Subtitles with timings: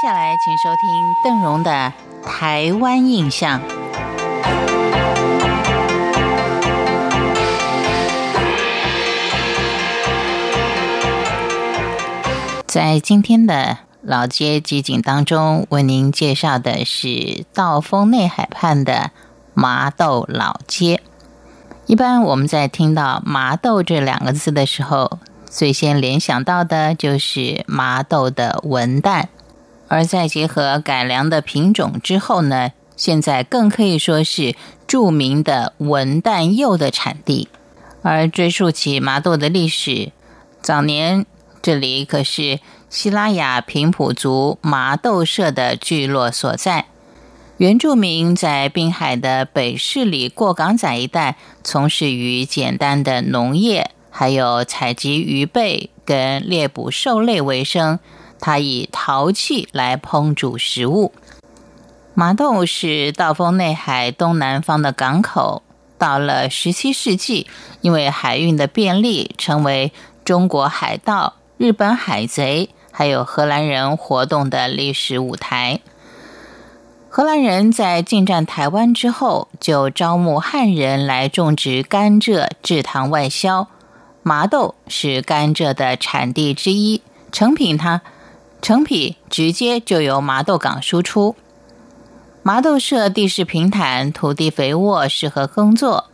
[0.00, 1.92] 下来，请收听邓荣的
[2.24, 3.60] 《台湾印象》。
[12.68, 19.10] 在今天的老街集锦当中，为您介绍的是道丰内海畔的
[19.52, 21.02] 麻豆老街。
[21.86, 25.18] 一般我们在听到“麻豆”这两个字的时候，
[25.50, 29.24] 最先联想到的就是麻豆的文旦，
[29.88, 34.54] 而在结合改良的品种之后呢，现在更可以说是
[34.86, 37.48] 著名的文旦柚的产地。
[38.02, 40.12] 而追溯起麻豆的历史，
[40.62, 41.26] 早年
[41.60, 46.86] 这里可是西拉雅平埔族麻豆社的聚落所在。
[47.56, 57.98] 原住民在滨海的北势里过港仔一带，从事于简单的农业，还有采集鱼贝跟猎捕兽类为生。
[58.40, 61.12] 他以陶器来烹煮食物。
[62.14, 65.62] 麻豆是道丰内海东南方的港口，
[65.96, 67.46] 到了十七世纪，
[67.80, 69.92] 因为海运的便利，成为
[70.24, 75.80] 中国海盗、日本海贼还有荷兰人活动的历史舞台。
[77.08, 83.68] 荷兰人在进占台湾之后，就招募汉人来种植甘蔗制糖外销。
[84.22, 87.00] 麻豆是甘蔗的产地之一，
[87.32, 88.02] 成品它
[88.60, 91.36] 成品直接就由麻豆港输出。
[92.42, 96.06] 麻豆社地势平坦，土地肥沃，适合耕作。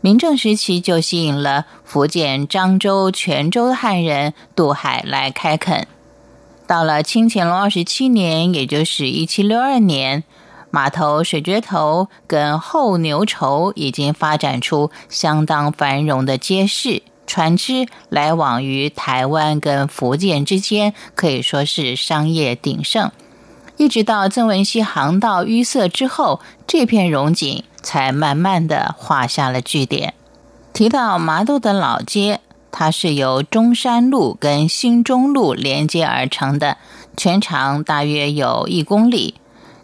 [0.00, 5.88] 明正时期就吸引了福建漳州、泉州的汉人渡海来开垦。
[6.66, 10.24] 到了清乾隆二十七年，也就是一七六二年。
[10.70, 23.10] 码头、水橛头跟后牛稠已经发展出相当繁荣的街市，船只来往于台湾跟福建之间，可以说是商业鼎盛。
[23.76, 30.14] 一直到曾文溪航道淤塞之后，这片荣景才慢慢的画下了句点。
[30.72, 36.78] 提到麻豆的老街，它是由中山路跟新中路连接而成的，
[37.16, 39.34] 全长大约有一公里。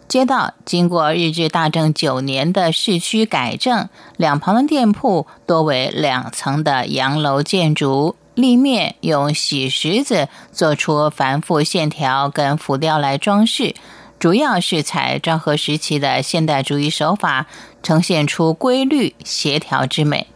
[0.07, 13.73] 街道经过日治大正九年的市区改正，两旁的店铺多为两层的洋楼建筑，立面用洗石子做出繁复线条跟浮雕来装饰，
[14.19, 17.47] 主要是采昭和时期的现代主义手法，
[17.81, 20.27] 呈现出规律协调之美。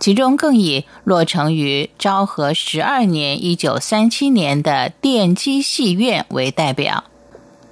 [0.00, 7.04] 其中更以落成于昭和十二年（一九三七年）的电机戏院为代表。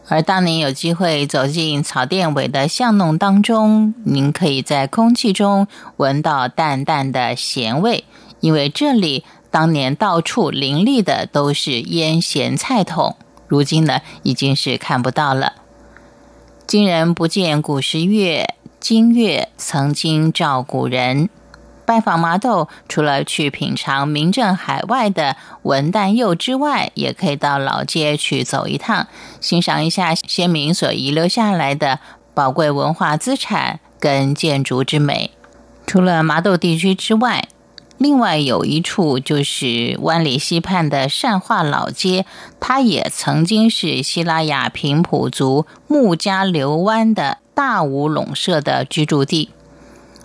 [0.08, 8.04] 而当您有机会走进草甸尾的巷弄当中，您可以在空气中闻到淡淡的咸味，
[8.40, 15.54] 因为这里当年到处林立的都是腌咸菜桶，如今呢已经是看不到了。
[16.66, 21.28] 今人不见古时月，今月曾经照古人。
[21.84, 29.06] 拜访麻豆，除了去品尝名震海外的文旦柚之外，也可以到老街去走一趟，
[29.40, 31.98] 欣赏一下先民所遗留下来的
[32.34, 35.32] 宝贵文化资产跟建筑之美。
[35.86, 37.48] 除了麻豆地区之外，
[37.98, 42.24] 另外有一处就是湾里溪畔的善化老街，
[42.58, 49.50] 它也曾经是西拉雅平埔族穆家流湾的大武垄社的居住地。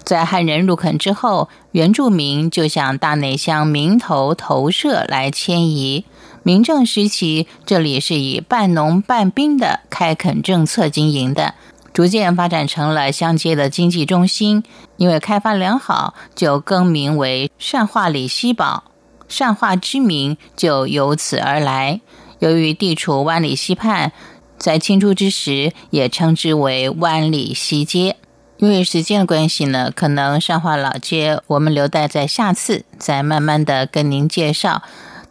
[0.08, 6.06] 在汉人入垦之后，原住民就向大内乡民头投射来迁移。
[6.44, 11.56] 明正时期，这里是以半农半兵的开垦政策经营的，
[11.92, 14.64] 逐渐发展成了乡街的经济中心。
[14.96, 18.86] 因为开发良好，就更名为善化里西堡，
[19.28, 22.00] 善化之名就由此而来。
[22.40, 24.14] 由于地处湾里西畔，
[24.58, 28.16] 在清初之时也称之为湾里西街。
[28.60, 34.82] 因为时间的关系呢，可能上化老街我们留待在下次再慢慢的跟您介绍。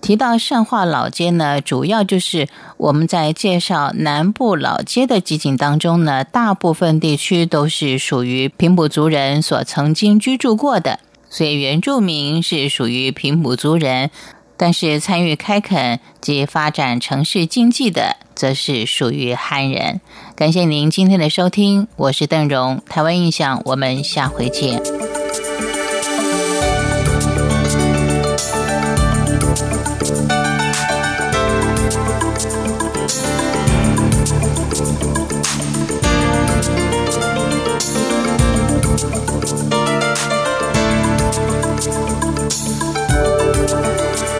[0.00, 14.10] 提到上化老街呢，主要就是我们在介绍南部老街的集锦当中呢，大部分地区都是属于平埔族人所曾经居住过的，所以原住民是属于平埔族人。
[14.58, 20.00] 但是参与开垦及发展城市经济的，则是属于汉人。
[20.36, 25.05] 感谢您今天的收听，我是邓荣，台湾印象，我们下回见。